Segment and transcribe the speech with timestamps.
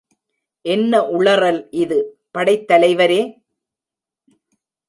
[0.65, 1.97] என்ன உளறல் இது
[2.33, 3.21] படைத்தலைவரே?